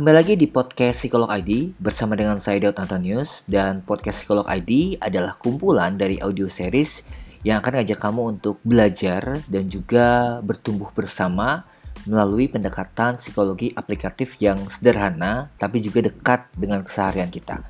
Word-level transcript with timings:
Kembali 0.00 0.16
lagi 0.16 0.32
di 0.32 0.48
podcast 0.48 1.04
Psikolog 1.04 1.28
ID 1.28 1.76
bersama 1.76 2.16
dengan 2.16 2.40
saya 2.40 2.56
Daud 2.56 2.80
Antonius 2.80 3.44
dan 3.44 3.84
podcast 3.84 4.24
Psikolog 4.24 4.48
ID 4.48 4.96
adalah 4.96 5.36
kumpulan 5.36 6.00
dari 6.00 6.16
audio 6.24 6.48
series 6.48 7.04
yang 7.44 7.60
akan 7.60 7.76
ngajak 7.76 8.00
kamu 8.00 8.32
untuk 8.32 8.56
belajar 8.64 9.44
dan 9.44 9.68
juga 9.68 10.40
bertumbuh 10.40 10.88
bersama 10.96 11.68
melalui 12.08 12.48
pendekatan 12.48 13.20
psikologi 13.20 13.76
aplikatif 13.76 14.40
yang 14.40 14.72
sederhana 14.72 15.52
tapi 15.60 15.84
juga 15.84 16.08
dekat 16.08 16.48
dengan 16.56 16.80
keseharian 16.80 17.28
kita. 17.28 17.60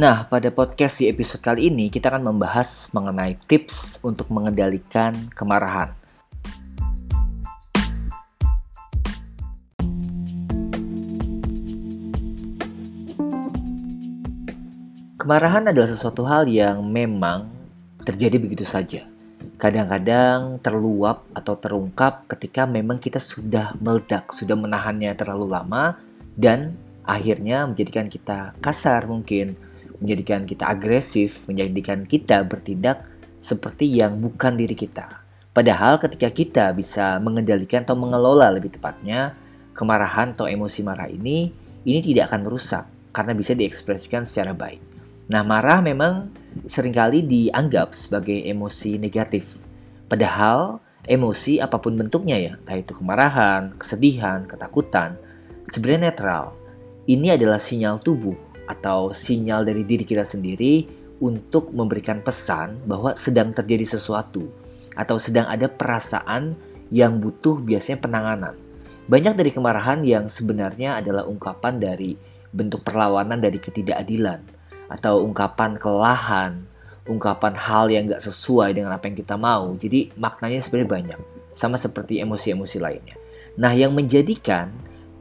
Nah, 0.00 0.24
pada 0.24 0.48
podcast 0.48 0.96
di 0.96 1.12
episode 1.12 1.44
kali 1.44 1.68
ini 1.68 1.92
kita 1.92 2.08
akan 2.08 2.24
membahas 2.24 2.88
mengenai 2.96 3.36
tips 3.44 4.00
untuk 4.00 4.32
mengendalikan 4.32 5.12
kemarahan. 5.36 5.92
Kemarahan 15.24 15.72
adalah 15.72 15.88
sesuatu 15.88 16.20
hal 16.28 16.44
yang 16.52 16.84
memang 16.84 17.48
terjadi 18.04 18.36
begitu 18.36 18.60
saja. 18.60 19.08
Kadang-kadang 19.56 20.60
terluap 20.60 21.24
atau 21.32 21.56
terungkap 21.56 22.28
ketika 22.28 22.68
memang 22.68 23.00
kita 23.00 23.16
sudah 23.16 23.72
meledak, 23.80 24.36
sudah 24.36 24.52
menahannya 24.52 25.16
terlalu 25.16 25.48
lama 25.48 25.96
dan 26.36 26.76
akhirnya 27.08 27.64
menjadikan 27.64 28.12
kita 28.12 28.52
kasar 28.60 29.08
mungkin, 29.08 29.56
menjadikan 30.04 30.44
kita 30.44 30.68
agresif, 30.68 31.48
menjadikan 31.48 32.04
kita 32.04 32.44
bertindak 32.44 33.08
seperti 33.40 33.88
yang 33.96 34.20
bukan 34.20 34.60
diri 34.60 34.76
kita. 34.76 35.24
Padahal 35.56 36.04
ketika 36.04 36.28
kita 36.28 36.76
bisa 36.76 37.16
mengendalikan 37.16 37.80
atau 37.80 37.96
mengelola 37.96 38.52
lebih 38.52 38.76
tepatnya 38.76 39.32
kemarahan 39.72 40.36
atau 40.36 40.44
emosi 40.44 40.84
marah 40.84 41.08
ini, 41.08 41.48
ini 41.88 42.00
tidak 42.12 42.28
akan 42.28 42.44
merusak 42.44 42.84
karena 43.16 43.32
bisa 43.32 43.56
diekspresikan 43.56 44.28
secara 44.28 44.52
baik. 44.52 44.93
Nah, 45.24 45.40
marah 45.40 45.80
memang 45.80 46.28
sering 46.68 46.92
kali 46.92 47.24
dianggap 47.24 47.96
sebagai 47.96 48.44
emosi 48.44 49.00
negatif. 49.00 49.56
Padahal 50.04 50.84
emosi 51.08 51.64
apa 51.64 51.80
pun 51.80 51.96
bentuknya 51.96 52.36
ya, 52.36 52.52
entah 52.60 52.76
itu 52.76 52.92
kemarahan, 52.92 53.72
kesedihan, 53.80 54.44
ketakutan, 54.44 55.16
sebenarnya 55.72 56.12
netral. 56.12 56.44
Ini 57.08 57.40
adalah 57.40 57.56
sinyal 57.56 58.04
tubuh 58.04 58.36
atau 58.68 59.12
sinyal 59.16 59.64
dari 59.64 59.84
diri 59.84 60.04
kita 60.04 60.24
sendiri 60.24 60.88
untuk 61.20 61.72
memberikan 61.72 62.20
pesan 62.20 62.84
bahwa 62.84 63.16
sedang 63.16 63.52
terjadi 63.52 63.96
sesuatu 63.96 64.44
atau 64.96 65.16
sedang 65.16 65.48
ada 65.48 65.68
perasaan 65.72 66.52
yang 66.92 67.16
butuh 67.16 67.64
biasanya 67.64 68.00
penanganan. 68.00 68.54
Banyak 69.08 69.36
dari 69.36 69.52
kemarahan 69.52 70.04
yang 70.04 70.28
sebenarnya 70.28 71.00
adalah 71.00 71.28
ungkapan 71.28 71.80
dari 71.80 72.16
bentuk 72.52 72.84
perlawanan 72.84 73.40
dari 73.40 73.60
ketidakadilan 73.60 74.53
atau 74.94 75.26
ungkapan 75.26 75.74
kelelahan, 75.74 76.62
ungkapan 77.10 77.58
hal 77.58 77.90
yang 77.90 78.06
gak 78.06 78.22
sesuai 78.22 78.78
dengan 78.78 78.94
apa 78.94 79.10
yang 79.10 79.18
kita 79.18 79.34
mau. 79.34 79.74
Jadi 79.74 80.14
maknanya 80.14 80.62
sebenarnya 80.62 80.90
banyak, 80.90 81.20
sama 81.58 81.74
seperti 81.74 82.22
emosi-emosi 82.22 82.78
lainnya. 82.78 83.18
Nah, 83.58 83.74
yang 83.74 83.90
menjadikan 83.90 84.70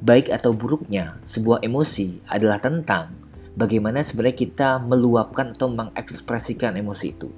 baik 0.06 0.30
atau 0.30 0.54
buruknya 0.54 1.18
sebuah 1.26 1.66
emosi 1.66 2.22
adalah 2.30 2.62
tentang 2.62 3.18
bagaimana 3.58 4.02
sebenarnya 4.06 4.38
kita 4.38 4.70
meluapkan 4.82 5.54
atau 5.54 5.70
mengekspresikan 5.70 6.78
emosi 6.78 7.08
itu. 7.14 7.30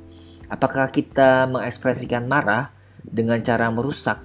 Apakah 0.52 0.92
kita 0.92 1.50
mengekspresikan 1.50 2.28
marah 2.28 2.72
dengan 3.06 3.42
cara 3.42 3.70
merusak 3.72 4.22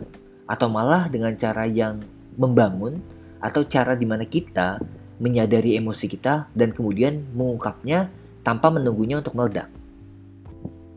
atau 0.50 0.66
malah 0.66 1.06
dengan 1.06 1.36
cara 1.38 1.64
yang 1.68 2.02
membangun 2.34 2.98
atau 3.40 3.64
cara 3.64 3.96
di 3.96 4.04
mana 4.04 4.28
kita 4.28 4.80
menyadari 5.20 5.76
emosi 5.76 6.08
kita 6.08 6.48
dan 6.56 6.72
kemudian 6.72 7.22
mengungkapnya 7.36 8.08
tanpa 8.40 8.72
menunggunya 8.72 9.20
untuk 9.20 9.36
meledak. 9.36 9.68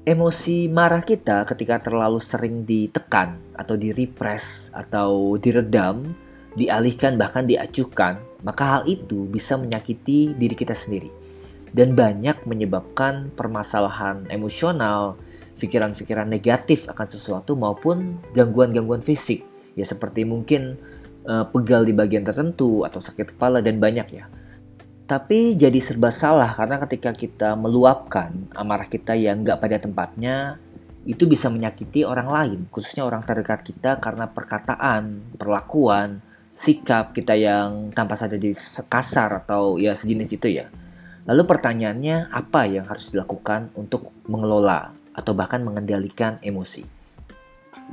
Emosi 0.03 0.67
marah 0.67 1.03
kita 1.03 1.47
ketika 1.47 1.79
terlalu 1.79 2.19
sering 2.19 2.63
ditekan 2.67 3.39
atau 3.55 3.75
direpress 3.75 4.71
atau 4.75 5.35
diredam, 5.39 6.11
dialihkan 6.55 7.15
bahkan 7.15 7.47
diacuhkan, 7.47 8.19
maka 8.43 8.63
hal 8.79 8.83
itu 8.87 9.27
bisa 9.27 9.55
menyakiti 9.55 10.35
diri 10.35 10.55
kita 10.55 10.75
sendiri 10.75 11.07
dan 11.73 11.97
banyak 11.97 12.37
menyebabkan 12.45 13.33
permasalahan 13.33 14.23
emosional, 14.29 15.17
pikiran-pikiran 15.57 16.29
negatif 16.29 16.85
akan 16.87 17.07
sesuatu 17.09 17.57
maupun 17.57 18.21
gangguan-gangguan 18.37 19.01
fisik 19.01 19.41
ya 19.73 19.85
seperti 19.85 20.21
mungkin 20.21 20.77
uh, 21.27 21.45
pegal 21.49 21.83
di 21.87 21.93
bagian 21.95 22.23
tertentu 22.23 22.83
atau 22.87 22.99
sakit 22.99 23.35
kepala 23.35 23.59
dan 23.59 23.79
banyak 23.79 24.07
ya. 24.13 24.25
Tapi 25.03 25.59
jadi 25.59 25.77
serba 25.83 26.09
salah 26.09 26.55
karena 26.55 26.79
ketika 26.87 27.11
kita 27.11 27.59
meluapkan 27.59 28.47
amarah 28.55 28.87
kita 28.87 29.13
yang 29.13 29.43
nggak 29.43 29.59
pada 29.59 29.77
tempatnya, 29.77 30.57
itu 31.03 31.27
bisa 31.27 31.51
menyakiti 31.51 32.07
orang 32.07 32.31
lain, 32.31 32.59
khususnya 32.71 33.03
orang 33.03 33.19
terdekat 33.19 33.67
kita 33.67 33.99
karena 33.99 34.31
perkataan, 34.31 35.35
perlakuan, 35.35 36.23
sikap 36.55 37.11
kita 37.11 37.35
yang 37.35 37.91
tanpa 37.91 38.15
sadar 38.15 38.39
jadi 38.39 38.55
kasar 38.87 39.43
atau 39.43 39.75
ya 39.75 39.91
sejenis 39.91 40.29
itu 40.39 40.47
ya. 40.47 40.71
Lalu 41.27 41.43
pertanyaannya 41.43 42.31
apa 42.31 42.67
yang 42.67 42.87
harus 42.87 43.11
dilakukan 43.11 43.75
untuk 43.75 44.11
mengelola 44.27 44.95
atau 45.11 45.35
bahkan 45.35 45.59
mengendalikan 45.63 46.39
emosi? 46.39 46.87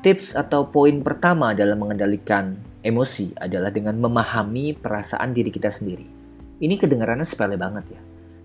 Tips 0.07 0.39
atau 0.39 0.71
poin 0.71 1.03
pertama 1.03 1.51
dalam 1.59 1.83
mengendalikan 1.83 2.55
emosi 2.81 3.37
adalah 3.37 3.69
dengan 3.69 3.97
memahami 4.01 4.73
perasaan 4.77 5.37
diri 5.37 5.53
kita 5.53 5.69
sendiri. 5.69 6.05
Ini 6.61 6.75
kedengarannya 6.77 7.25
sepele 7.25 7.57
banget 7.57 7.97
ya. 7.97 8.01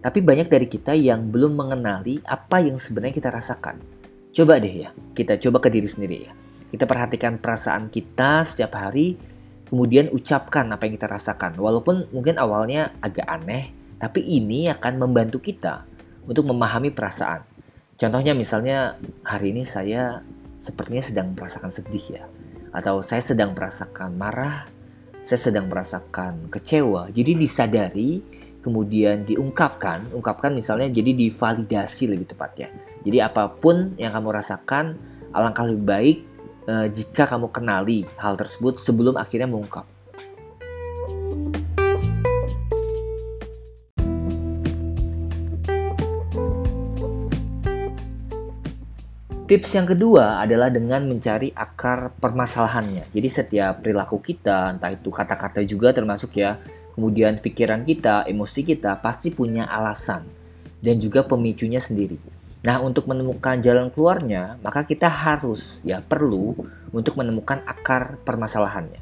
Tapi 0.05 0.21
banyak 0.21 0.47
dari 0.51 0.67
kita 0.69 0.93
yang 0.93 1.33
belum 1.33 1.57
mengenali 1.57 2.21
apa 2.23 2.61
yang 2.61 2.77
sebenarnya 2.77 3.15
kita 3.17 3.29
rasakan. 3.33 3.81
Coba 4.35 4.61
deh 4.61 4.85
ya, 4.85 4.89
kita 5.15 5.39
coba 5.41 5.63
ke 5.63 5.73
diri 5.73 5.87
sendiri 5.87 6.17
ya. 6.29 6.31
Kita 6.69 6.85
perhatikan 6.85 7.39
perasaan 7.39 7.89
kita 7.89 8.45
setiap 8.45 8.75
hari, 8.77 9.17
kemudian 9.65 10.11
ucapkan 10.13 10.67
apa 10.69 10.85
yang 10.85 10.99
kita 10.99 11.09
rasakan. 11.09 11.57
Walaupun 11.57 12.11
mungkin 12.13 12.37
awalnya 12.37 12.93
agak 13.01 13.25
aneh, 13.25 13.71
tapi 13.97 14.21
ini 14.21 14.69
akan 14.69 15.01
membantu 15.01 15.41
kita 15.41 15.87
untuk 16.27 16.45
memahami 16.45 16.91
perasaan. 16.93 17.41
Contohnya 17.95 18.35
misalnya 18.35 18.99
hari 19.23 19.55
ini 19.55 19.63
saya 19.63 20.19
sepertinya 20.59 21.01
sedang 21.01 21.27
merasakan 21.31 21.71
sedih 21.71 22.19
ya 22.19 22.23
atau 22.75 22.99
saya 22.99 23.23
sedang 23.23 23.55
merasakan 23.55 24.19
marah, 24.19 24.67
saya 25.23 25.39
sedang 25.39 25.71
merasakan 25.71 26.51
kecewa. 26.51 27.07
Jadi 27.09 27.31
disadari, 27.39 28.19
kemudian 28.59 29.23
diungkapkan, 29.23 30.11
ungkapkan 30.11 30.51
misalnya 30.51 30.91
jadi 30.91 31.15
divalidasi 31.15 32.11
lebih 32.11 32.35
tepatnya. 32.35 32.67
Jadi 33.07 33.23
apa 33.23 33.47
pun 33.47 33.95
yang 33.95 34.11
kamu 34.11 34.35
rasakan, 34.35 34.99
alangkah 35.31 35.63
lebih 35.63 35.85
baik 35.87 36.17
eh, 36.67 36.87
jika 36.91 37.23
kamu 37.31 37.47
kenali 37.55 38.03
hal 38.19 38.35
tersebut 38.35 38.75
sebelum 38.75 39.15
akhirnya 39.15 39.47
mengungkap. 39.47 39.94
Tips 49.45 49.77
yang 49.77 49.85
kedua 49.85 50.41
adalah 50.41 50.73
dengan 50.73 51.05
mencari 51.05 51.53
akar 51.53 52.17
permasalahannya. 52.17 53.13
Jadi 53.13 53.29
setiap 53.29 53.85
perilaku 53.85 54.17
kita, 54.17 54.73
entah 54.73 54.89
itu 54.89 55.13
kata-kata 55.13 55.61
juga 55.61 55.93
termasuk 55.93 56.33
ya, 56.41 56.57
kemudian 56.97 57.37
pikiran 57.37 57.85
kita, 57.85 58.25
emosi 58.25 58.65
kita 58.65 58.97
pasti 59.05 59.29
punya 59.29 59.69
alasan 59.69 60.25
dan 60.81 60.97
juga 60.97 61.21
pemicunya 61.29 61.77
sendiri. 61.77 62.17
Nah, 62.65 62.81
untuk 62.81 63.05
menemukan 63.05 63.61
jalan 63.61 63.93
keluarnya, 63.93 64.57
maka 64.65 64.81
kita 64.81 65.05
harus 65.05 65.77
ya 65.85 66.01
perlu 66.01 66.57
untuk 66.89 67.13
menemukan 67.13 67.61
akar 67.69 68.17
permasalahannya. 68.25 68.97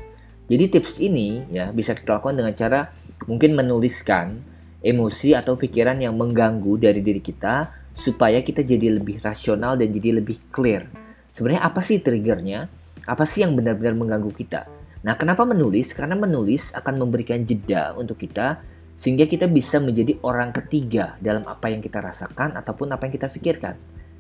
Jadi 0.51 0.63
tips 0.75 0.99
ini 0.99 1.55
ya 1.55 1.71
bisa 1.71 1.95
kita 1.95 2.19
lakukan 2.19 2.35
dengan 2.35 2.51
cara 2.51 2.91
mungkin 3.31 3.55
menuliskan 3.55 4.43
emosi 4.83 5.39
atau 5.39 5.55
pikiran 5.55 6.03
yang 6.03 6.19
mengganggu 6.19 6.75
dari 6.83 6.99
diri 6.99 7.23
kita 7.23 7.82
supaya 7.93 8.41
kita 8.41 8.65
jadi 8.65 8.97
lebih 8.97 9.21
rasional 9.21 9.77
dan 9.77 9.93
jadi 9.93 10.19
lebih 10.19 10.41
clear. 10.49 10.89
Sebenarnya 11.33 11.63
apa 11.65 11.81
sih 11.81 12.01
triggernya? 12.01 12.69
Apa 13.09 13.25
sih 13.25 13.45
yang 13.45 13.53
benar-benar 13.53 13.93
mengganggu 13.97 14.33
kita? 14.33 14.69
Nah, 15.03 15.13
kenapa 15.19 15.43
menulis? 15.43 15.91
Karena 15.93 16.15
menulis 16.15 16.73
akan 16.73 17.05
memberikan 17.05 17.43
jeda 17.43 17.93
untuk 17.97 18.21
kita 18.21 18.61
sehingga 18.93 19.25
kita 19.25 19.49
bisa 19.49 19.81
menjadi 19.81 20.15
orang 20.21 20.53
ketiga 20.53 21.17
dalam 21.19 21.41
apa 21.49 21.67
yang 21.67 21.81
kita 21.81 21.99
rasakan 21.99 22.55
ataupun 22.55 22.93
apa 22.93 23.09
yang 23.09 23.13
kita 23.17 23.27
pikirkan. 23.27 23.75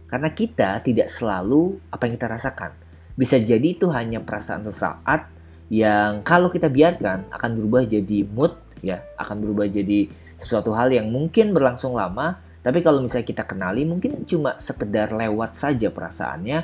Karena 0.09 0.29
kita 0.33 0.81
tidak 0.85 1.09
selalu 1.09 1.77
apa 1.89 2.05
yang 2.05 2.13
kita 2.19 2.29
rasakan. 2.29 2.71
Bisa 3.13 3.37
jadi 3.37 3.63
itu 3.77 3.89
hanya 3.93 4.21
perasaan 4.21 4.65
sesaat 4.65 5.29
yang 5.71 6.21
kalau 6.25 6.51
kita 6.51 6.67
biarkan 6.69 7.29
akan 7.31 7.51
berubah 7.57 7.85
jadi 7.87 8.25
mood 8.27 8.53
ya, 8.83 9.01
akan 9.17 9.41
berubah 9.41 9.69
jadi 9.69 10.09
sesuatu 10.35 10.75
hal 10.75 10.91
yang 10.91 11.07
mungkin 11.09 11.55
berlangsung 11.55 11.95
lama 11.95 12.41
tapi 12.63 12.79
kalau 12.79 13.03
misalnya 13.03 13.27
kita 13.27 13.43
kenali 13.43 13.83
mungkin 13.83 14.23
cuma 14.23 14.55
sekedar 14.55 15.11
lewat 15.11 15.59
saja 15.59 15.91
perasaannya 15.91 16.57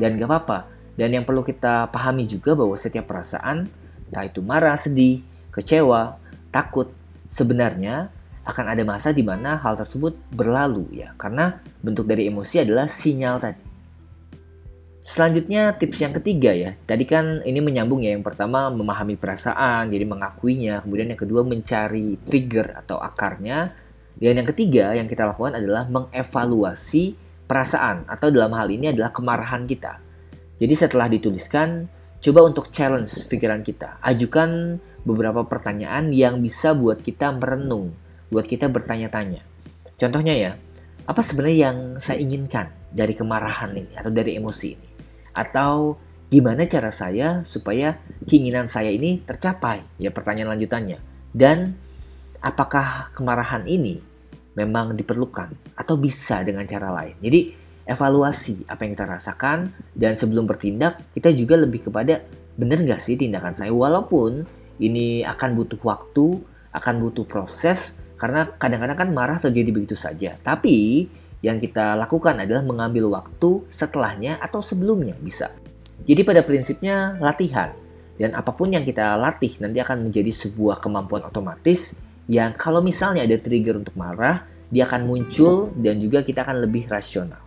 dan 0.00 0.16
gak 0.16 0.28
apa-apa. 0.28 0.58
Dan 0.96 1.12
yang 1.12 1.24
perlu 1.28 1.44
kita 1.44 1.92
pahami 1.92 2.24
juga 2.24 2.56
bahwa 2.56 2.76
setiap 2.76 3.08
perasaan, 3.08 3.68
entah 4.08 4.24
itu 4.24 4.40
marah, 4.40 4.76
sedih, 4.76 5.20
kecewa, 5.52 6.16
takut. 6.52 6.88
Sebenarnya 7.32 8.12
akan 8.44 8.76
ada 8.76 8.82
masa 8.84 9.08
di 9.12 9.24
mana 9.24 9.56
hal 9.56 9.76
tersebut 9.76 10.16
berlalu 10.32 11.00
ya, 11.00 11.16
karena 11.16 11.60
bentuk 11.80 12.04
dari 12.04 12.28
emosi 12.28 12.60
adalah 12.60 12.88
sinyal 12.88 13.40
tadi. 13.40 13.64
Selanjutnya 15.02 15.74
tips 15.74 15.98
yang 15.98 16.14
ketiga 16.14 16.54
ya. 16.54 16.78
Tadi 16.86 17.02
kan 17.02 17.42
ini 17.42 17.58
menyambung 17.58 18.06
ya. 18.06 18.14
Yang 18.14 18.22
pertama 18.22 18.70
memahami 18.70 19.18
perasaan, 19.18 19.90
jadi 19.90 20.06
mengakuinya. 20.06 20.78
Kemudian 20.86 21.10
yang 21.10 21.18
kedua 21.18 21.42
mencari 21.42 22.22
trigger 22.22 22.78
atau 22.78 23.02
akarnya. 23.02 23.74
Dan 24.18 24.42
yang 24.42 24.48
ketiga 24.48 24.92
yang 24.96 25.08
kita 25.08 25.28
lakukan 25.28 25.56
adalah 25.56 25.88
mengevaluasi 25.88 27.16
perasaan 27.46 28.08
atau 28.08 28.32
dalam 28.32 28.52
hal 28.56 28.68
ini 28.72 28.92
adalah 28.92 29.12
kemarahan 29.12 29.68
kita. 29.68 30.00
Jadi 30.56 30.74
setelah 30.78 31.10
dituliskan, 31.10 31.90
coba 32.22 32.40
untuk 32.46 32.70
challenge 32.70 33.26
pikiran 33.26 33.66
kita. 33.66 33.98
Ajukan 34.00 34.78
beberapa 35.02 35.42
pertanyaan 35.42 36.14
yang 36.14 36.38
bisa 36.38 36.72
buat 36.72 37.02
kita 37.02 37.34
merenung, 37.34 37.92
buat 38.30 38.46
kita 38.46 38.70
bertanya-tanya. 38.70 39.42
Contohnya 39.98 40.34
ya, 40.34 40.52
apa 41.04 41.20
sebenarnya 41.20 41.58
yang 41.70 41.78
saya 41.98 42.22
inginkan 42.22 42.70
dari 42.94 43.18
kemarahan 43.18 43.74
ini 43.74 43.92
atau 43.98 44.14
dari 44.14 44.38
emosi 44.38 44.66
ini? 44.70 44.88
Atau 45.34 45.98
gimana 46.30 46.64
cara 46.70 46.94
saya 46.94 47.42
supaya 47.42 47.98
keinginan 48.24 48.70
saya 48.70 48.94
ini 48.94 49.18
tercapai? 49.20 49.82
Ya 49.98 50.14
pertanyaan 50.14 50.54
lanjutannya. 50.56 51.02
Dan 51.34 51.74
apakah 52.42 53.14
kemarahan 53.14 53.64
ini 53.64 54.02
memang 54.58 54.92
diperlukan 54.98 55.78
atau 55.78 55.94
bisa 55.96 56.42
dengan 56.42 56.66
cara 56.66 56.90
lain? 56.92 57.16
Jadi 57.22 57.40
evaluasi 57.86 58.66
apa 58.68 58.86
yang 58.86 58.92
kita 58.94 59.06
rasakan 59.06 59.70
dan 59.94 60.14
sebelum 60.18 60.46
bertindak 60.46 61.02
kita 61.14 61.30
juga 61.34 61.58
lebih 61.58 61.88
kepada 61.88 62.22
benar 62.58 62.82
nggak 62.82 63.00
sih 63.00 63.16
tindakan 63.16 63.54
saya? 63.54 63.70
Walaupun 63.72 64.44
ini 64.82 65.22
akan 65.22 65.50
butuh 65.56 65.80
waktu 65.80 66.42
akan 66.74 66.94
butuh 67.08 67.24
proses 67.24 68.02
karena 68.18 68.50
kadang-kadang 68.58 68.98
kan 68.98 69.08
marah 69.14 69.38
terjadi 69.38 69.70
begitu 69.70 69.96
saja. 69.98 70.38
Tapi 70.42 71.06
yang 71.42 71.58
kita 71.58 71.98
lakukan 71.98 72.38
adalah 72.38 72.62
mengambil 72.62 73.10
waktu 73.10 73.66
setelahnya 73.66 74.38
atau 74.38 74.62
sebelumnya 74.62 75.18
bisa. 75.18 75.50
Jadi 76.06 76.22
pada 76.22 76.42
prinsipnya 76.42 77.18
latihan. 77.18 77.74
Dan 78.12 78.38
apa 78.38 78.54
pun 78.54 78.70
yang 78.70 78.86
kita 78.86 79.18
latih 79.18 79.58
nanti 79.58 79.82
akan 79.82 80.06
menjadi 80.06 80.30
sebuah 80.30 80.78
kemampuan 80.78 81.26
otomatis 81.26 81.98
yang 82.30 82.54
kalau 82.54 82.78
misalnya 82.78 83.26
ada 83.26 83.34
trigger 83.38 83.82
untuk 83.82 83.94
marah 83.98 84.46
dia 84.70 84.86
akan 84.86 85.04
muncul 85.04 85.74
dan 85.78 85.98
juga 85.98 86.22
kita 86.22 86.46
akan 86.46 86.62
lebih 86.62 86.86
rasional 86.86 87.42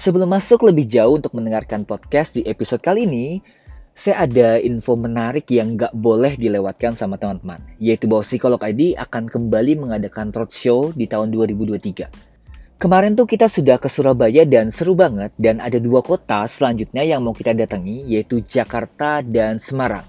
Sebelum 0.00 0.32
masuk 0.32 0.64
lebih 0.64 0.88
jauh 0.88 1.20
untuk 1.20 1.36
mendengarkan 1.36 1.84
podcast 1.84 2.32
di 2.32 2.40
episode 2.48 2.80
kali 2.80 3.04
ini, 3.04 3.44
saya 3.92 4.24
ada 4.24 4.56
info 4.56 4.96
menarik 4.96 5.44
yang 5.52 5.76
gak 5.76 5.92
boleh 5.92 6.40
dilewatkan 6.40 6.96
sama 6.96 7.20
teman-teman, 7.20 7.60
yaitu 7.76 8.08
bahwa 8.08 8.24
Psikolog 8.24 8.64
ID 8.64 8.96
akan 8.96 9.28
kembali 9.28 9.76
mengadakan 9.76 10.32
roadshow 10.32 10.96
di 10.96 11.04
tahun 11.04 11.36
2023. 11.36 12.29
Kemarin 12.80 13.12
tuh 13.12 13.28
kita 13.28 13.44
sudah 13.44 13.76
ke 13.76 13.92
Surabaya 13.92 14.48
dan 14.48 14.72
seru 14.72 14.96
banget, 14.96 15.36
dan 15.36 15.60
ada 15.60 15.76
dua 15.76 16.00
kota 16.00 16.48
selanjutnya 16.48 17.04
yang 17.04 17.20
mau 17.20 17.36
kita 17.36 17.52
datangi, 17.52 18.08
yaitu 18.08 18.40
Jakarta 18.40 19.20
dan 19.20 19.60
Semarang. 19.60 20.08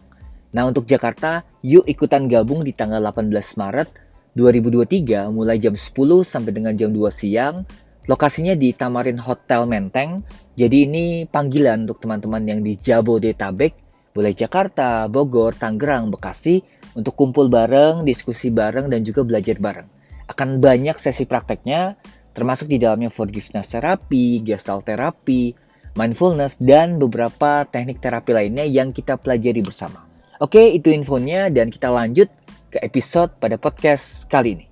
Nah 0.55 0.71
untuk 0.71 0.87
Jakarta, 0.87 1.43
yuk 1.59 1.83
ikutan 1.83 2.31
gabung 2.31 2.63
di 2.63 2.71
tanggal 2.71 3.03
18 3.03 3.27
Maret 3.59 3.91
2023 4.39 5.27
mulai 5.35 5.59
jam 5.59 5.75
10 5.75 6.23
sampai 6.23 6.51
dengan 6.55 6.71
jam 6.79 6.95
2 6.95 7.11
siang 7.11 7.67
Lokasinya 8.07 8.55
di 8.55 8.71
Tamarin 8.71 9.19
Hotel 9.19 9.67
Menteng. 9.67 10.23
Jadi 10.55 10.87
ini 10.87 11.27
panggilan 11.27 11.83
untuk 11.83 11.99
teman-teman 11.99 12.39
yang 12.47 12.63
di 12.63 12.79
Jabodetabek, 12.79 13.75
boleh 14.15 14.31
Jakarta, 14.31 15.11
Bogor, 15.11 15.59
Tangerang, 15.59 16.07
Bekasi 16.07 16.63
untuk 16.95 17.19
kumpul 17.19 17.51
bareng, 17.51 18.07
diskusi 18.07 18.47
bareng 18.47 18.87
dan 18.87 19.03
juga 19.03 19.27
belajar 19.27 19.59
bareng. 19.59 19.87
Akan 20.31 20.63
banyak 20.63 20.95
sesi 20.95 21.27
prakteknya 21.27 21.99
termasuk 22.31 22.71
di 22.71 22.79
dalamnya 22.79 23.11
forgiveness 23.11 23.71
therapy, 23.71 24.39
gestalt 24.43 24.87
therapy, 24.87 25.55
mindfulness 25.95 26.55
dan 26.59 26.95
beberapa 26.99 27.67
teknik 27.67 27.99
terapi 27.99 28.31
lainnya 28.31 28.63
yang 28.63 28.95
kita 28.95 29.19
pelajari 29.19 29.59
bersama. 29.59 30.07
Oke, 30.41 30.73
itu 30.73 30.89
infonya 30.89 31.51
dan 31.53 31.69
kita 31.69 31.91
lanjut 31.91 32.31
ke 32.71 32.79
episode 32.81 33.35
pada 33.37 33.59
podcast 33.59 34.25
kali 34.31 34.57
ini. 34.57 34.65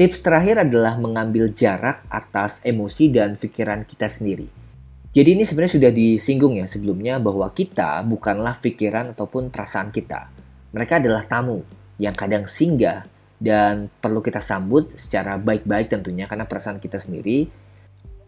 Tips 0.00 0.24
terakhir 0.24 0.64
adalah 0.64 0.96
mengambil 0.96 1.52
jarak 1.52 2.08
atas 2.08 2.64
emosi 2.64 3.12
dan 3.12 3.36
pikiran 3.36 3.84
kita 3.84 4.08
sendiri. 4.08 4.59
Jadi 5.10 5.34
ini 5.34 5.42
sebenarnya 5.42 5.74
sudah 5.74 5.90
disinggung 5.90 6.54
ya 6.62 6.70
sebelumnya 6.70 7.18
bahwa 7.18 7.50
kita 7.50 8.06
bukanlah 8.06 8.62
pikiran 8.62 9.10
ataupun 9.10 9.50
perasaan 9.50 9.90
kita. 9.90 10.30
Mereka 10.70 11.02
adalah 11.02 11.26
tamu 11.26 11.66
yang 11.98 12.14
kadang 12.14 12.46
singgah 12.46 13.02
dan 13.42 13.90
perlu 13.90 14.22
kita 14.22 14.38
sambut 14.38 14.94
secara 14.94 15.34
baik-baik 15.34 15.90
tentunya 15.90 16.30
karena 16.30 16.46
perasaan 16.46 16.78
kita 16.78 17.02
sendiri 17.02 17.50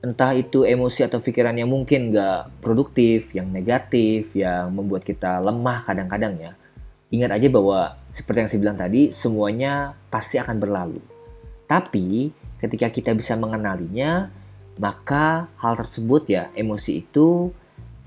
entah 0.02 0.34
itu 0.34 0.67
emosi 0.67 1.06
atau 1.06 1.23
pikiran 1.23 1.55
yang 1.55 1.70
mungkin 1.70 2.11
gak 2.11 2.58
produktif, 2.58 3.31
yang 3.38 3.49
negatif, 3.55 4.35
yang 4.35 4.75
membuat 4.75 5.06
kita 5.06 5.38
lemah 5.38 5.87
kadang-kadang 5.87 6.35
ya. 6.43 6.52
Ingat 7.14 7.38
aja 7.38 7.49
bahwa 7.49 7.94
seperti 8.11 8.38
yang 8.43 8.50
saya 8.50 8.61
bilang 8.67 8.78
tadi, 8.82 9.14
semuanya 9.14 9.94
pasti 10.11 10.43
akan 10.43 10.58
berlalu. 10.58 10.99
Tapi 11.70 12.35
ketika 12.58 12.90
kita 12.90 13.14
bisa 13.14 13.38
mengenalinya, 13.38 14.26
maka 14.81 15.53
hal 15.61 15.75
tersebut 15.77 16.29
ya 16.29 16.49
emosi 16.57 17.05
itu 17.05 17.53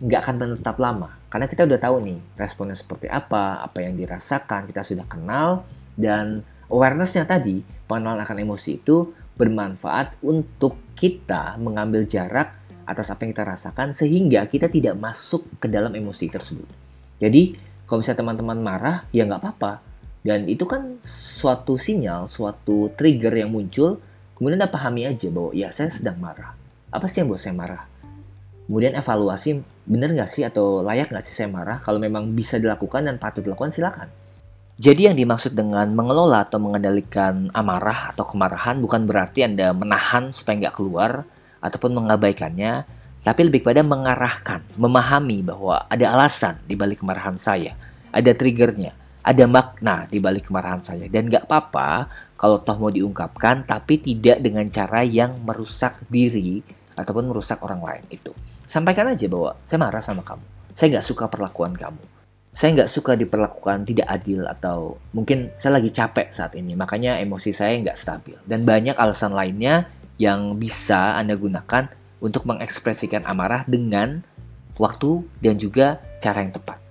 nggak 0.01 0.21
akan 0.21 0.35
tetap 0.57 0.77
lama. 0.81 1.13
Karena 1.29 1.45
kita 1.51 1.67
udah 1.67 1.79
tahu 1.79 1.95
nih 2.03 2.19
responnya 2.39 2.77
seperti 2.77 3.11
apa, 3.11 3.59
apa 3.59 3.83
yang 3.83 3.99
dirasakan, 3.99 4.71
kita 4.71 4.81
sudah 4.81 5.05
kenal 5.05 5.67
dan 5.99 6.41
awarenessnya 6.71 7.27
tadi 7.27 7.61
pengenalan 7.85 8.23
akan 8.23 8.37
emosi 8.41 8.81
itu 8.81 9.11
bermanfaat 9.35 10.23
untuk 10.23 10.79
kita 10.95 11.59
mengambil 11.59 12.07
jarak 12.07 12.55
atas 12.87 13.11
apa 13.11 13.25
yang 13.25 13.35
kita 13.35 13.45
rasakan 13.45 13.91
sehingga 13.91 14.45
kita 14.47 14.71
tidak 14.71 14.95
masuk 14.95 15.59
ke 15.59 15.67
dalam 15.67 15.91
emosi 15.91 16.31
tersebut. 16.31 16.69
Jadi 17.19 17.57
kalau 17.83 17.99
misalnya 18.01 18.21
teman-teman 18.23 18.59
marah 18.61 18.97
ya 19.11 19.27
nggak 19.27 19.41
apa-apa 19.41 19.83
dan 20.25 20.49
itu 20.49 20.65
kan 20.65 20.97
suatu 21.05 21.77
sinyal, 21.77 22.25
suatu 22.25 22.89
trigger 22.97 23.45
yang 23.45 23.53
muncul. 23.53 24.01
Kemudian 24.35 24.59
Anda 24.59 24.71
pahami 24.71 25.07
aja 25.07 25.27
bahwa 25.31 25.51
ya 25.55 25.71
saya 25.71 25.87
sedang 25.87 26.19
marah. 26.19 26.51
Apa 26.91 27.07
sih 27.07 27.23
yang 27.23 27.31
buat 27.31 27.39
saya 27.39 27.55
marah? 27.55 27.87
Kemudian 28.67 28.97
evaluasi, 28.97 29.63
benar 29.87 30.11
nggak 30.11 30.29
sih 30.29 30.43
atau 30.43 30.83
layak 30.83 31.13
nggak 31.13 31.23
sih 31.23 31.35
saya 31.43 31.49
marah? 31.49 31.79
Kalau 31.79 32.03
memang 32.03 32.35
bisa 32.35 32.59
dilakukan 32.59 33.07
dan 33.07 33.15
patut 33.15 33.45
dilakukan, 33.47 33.71
silakan. 33.71 34.11
Jadi 34.75 35.07
yang 35.07 35.15
dimaksud 35.15 35.55
dengan 35.55 35.87
mengelola 35.95 36.43
atau 36.43 36.59
mengendalikan 36.59 37.47
amarah 37.55 38.11
atau 38.11 38.27
kemarahan 38.27 38.83
bukan 38.83 39.07
berarti 39.07 39.47
Anda 39.47 39.71
menahan 39.71 40.35
supaya 40.35 40.67
nggak 40.67 40.75
keluar 40.75 41.23
ataupun 41.63 41.95
mengabaikannya, 41.95 42.83
tapi 43.23 43.41
lebih 43.47 43.63
pada 43.63 43.81
mengarahkan, 43.87 44.61
memahami 44.75 45.47
bahwa 45.47 45.87
ada 45.87 46.11
alasan 46.11 46.59
di 46.67 46.75
balik 46.75 46.99
kemarahan 46.99 47.39
saya, 47.39 47.71
ada 48.11 48.35
triggernya, 48.35 48.91
ada 49.25 49.43
makna 49.49 50.05
di 50.11 50.21
balik 50.21 50.51
kemarahan 50.51 50.85
saya 50.85 51.09
dan 51.09 51.25
gak 51.25 51.49
apa-apa 51.49 52.05
kalau 52.45 52.61
toh 52.61 52.77
mau 52.77 52.93
diungkapkan 52.93 53.65
tapi 53.65 53.97
tidak 53.97 54.37
dengan 54.37 54.69
cara 54.69 55.01
yang 55.01 55.41
merusak 55.41 55.97
diri 56.13 56.61
ataupun 56.93 57.33
merusak 57.33 57.57
orang 57.65 57.81
lain 57.81 58.05
itu. 58.13 58.29
Sampaikan 58.69 59.09
aja 59.09 59.25
bahwa 59.25 59.57
saya 59.65 59.81
marah 59.81 60.03
sama 60.05 60.21
kamu. 60.21 60.45
Saya 60.77 61.01
gak 61.01 61.07
suka 61.09 61.25
perlakuan 61.25 61.73
kamu. 61.73 61.97
Saya 62.55 62.71
nggak 62.71 62.87
suka 62.87 63.19
diperlakukan 63.19 63.83
tidak 63.83 64.07
adil 64.07 64.47
atau 64.47 64.95
mungkin 65.11 65.51
saya 65.59 65.75
lagi 65.81 65.91
capek 65.91 66.31
saat 66.31 66.55
ini 66.55 66.71
makanya 66.71 67.19
emosi 67.19 67.51
saya 67.51 67.75
nggak 67.81 67.97
stabil. 67.99 68.37
Dan 68.47 68.63
banyak 68.63 68.95
alasan 68.95 69.35
lainnya 69.35 69.91
yang 70.21 70.55
bisa 70.55 71.19
anda 71.19 71.35
gunakan 71.35 71.91
untuk 72.23 72.47
mengekspresikan 72.47 73.27
amarah 73.27 73.67
dengan 73.67 74.23
waktu 74.79 75.25
dan 75.43 75.59
juga 75.59 75.99
cara 76.23 76.47
yang 76.47 76.55
tepat 76.55 76.84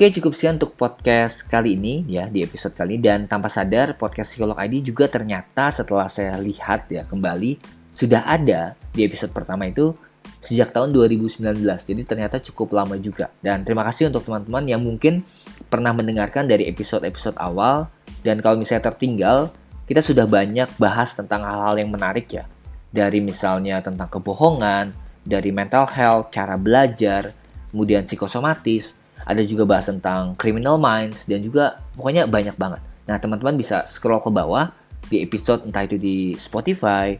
Oke, 0.00 0.16
cukup 0.16 0.32
sekian 0.32 0.56
untuk 0.56 0.80
podcast 0.80 1.44
kali 1.44 1.76
ini 1.76 2.08
ya, 2.08 2.24
di 2.24 2.40
episode 2.40 2.72
kali 2.72 2.96
ini. 2.96 3.04
Dan 3.04 3.28
tanpa 3.28 3.52
sadar, 3.52 4.00
podcast 4.00 4.32
Psikolog 4.32 4.56
ID 4.56 4.80
juga 4.80 5.12
ternyata 5.12 5.68
setelah 5.68 6.08
saya 6.08 6.40
lihat 6.40 6.88
ya 6.88 7.04
kembali, 7.04 7.60
sudah 7.92 8.24
ada 8.24 8.80
di 8.96 9.04
episode 9.04 9.28
pertama 9.28 9.68
itu 9.68 9.92
sejak 10.40 10.72
tahun 10.72 10.96
2019. 10.96 11.52
Jadi 11.60 12.00
ternyata 12.08 12.40
cukup 12.40 12.80
lama 12.80 12.96
juga. 12.96 13.28
Dan 13.44 13.60
terima 13.60 13.84
kasih 13.84 14.08
untuk 14.08 14.24
teman-teman 14.24 14.64
yang 14.64 14.80
mungkin 14.80 15.20
pernah 15.68 15.92
mendengarkan 15.92 16.48
dari 16.48 16.64
episode-episode 16.72 17.36
awal. 17.36 17.84
Dan 18.24 18.40
kalau 18.40 18.56
misalnya 18.56 18.88
tertinggal, 18.88 19.52
kita 19.84 20.00
sudah 20.00 20.24
banyak 20.24 20.80
bahas 20.80 21.12
tentang 21.12 21.44
hal-hal 21.44 21.76
yang 21.76 21.92
menarik 21.92 22.24
ya. 22.32 22.48
Dari 22.88 23.20
misalnya 23.20 23.84
tentang 23.84 24.08
kebohongan, 24.08 24.96
dari 25.28 25.52
mental 25.52 25.84
health, 25.92 26.32
cara 26.32 26.56
belajar, 26.56 27.36
kemudian 27.68 28.08
psikosomatis, 28.08 28.96
ada 29.26 29.42
juga 29.44 29.68
bahas 29.68 29.88
tentang 29.88 30.36
criminal 30.36 30.80
minds, 30.80 31.28
dan 31.28 31.44
juga 31.44 31.80
pokoknya 31.96 32.28
banyak 32.28 32.56
banget. 32.56 32.80
Nah, 33.08 33.16
teman-teman 33.18 33.58
bisa 33.58 33.84
scroll 33.90 34.22
ke 34.22 34.30
bawah 34.30 34.70
di 35.10 35.24
episode 35.24 35.66
entah 35.66 35.84
itu 35.84 35.98
di 35.98 36.32
Spotify, 36.38 37.18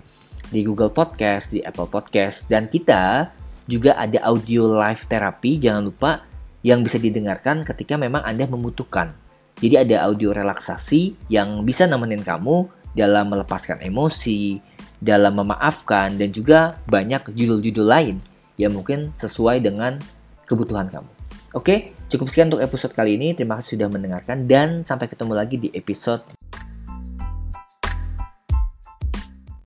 di 0.50 0.62
Google 0.62 0.90
Podcast, 0.90 1.50
di 1.50 1.62
Apple 1.66 1.90
Podcast, 1.90 2.47
dan 2.47 2.71
kita 2.71 3.30
juga 3.71 3.95
ada 3.99 4.19
audio 4.26 4.66
live 4.66 5.02
terapi, 5.07 5.59
jangan 5.62 5.87
lupa 5.87 6.23
yang 6.66 6.83
bisa 6.85 6.99
didengarkan 6.99 7.62
ketika 7.64 7.95
memang 7.97 8.21
Anda 8.26 8.45
membutuhkan. 8.50 9.14
Jadi 9.61 9.76
ada 9.76 10.09
audio 10.09 10.33
relaksasi 10.33 11.28
yang 11.28 11.62
bisa 11.69 11.85
nemenin 11.85 12.25
kamu 12.25 12.66
dalam 12.97 13.30
melepaskan 13.30 13.85
emosi, 13.85 14.59
dalam 14.99 15.38
memaafkan, 15.38 16.16
dan 16.19 16.33
juga 16.33 16.80
banyak 16.88 17.30
judul-judul 17.37 17.87
lain 17.87 18.16
yang 18.59 18.75
mungkin 18.75 19.14
sesuai 19.16 19.62
dengan 19.64 20.00
kebutuhan 20.49 20.90
kamu. 20.90 21.20
Oke, 21.50 21.99
cukup 22.07 22.30
sekian 22.30 22.47
untuk 22.47 22.62
episode 22.62 22.95
kali 22.95 23.19
ini. 23.19 23.35
Terima 23.35 23.59
kasih 23.59 23.75
sudah 23.75 23.90
mendengarkan 23.90 24.47
dan 24.47 24.87
sampai 24.87 25.11
ketemu 25.11 25.33
lagi 25.35 25.59
di 25.59 25.69
episode 25.75 26.23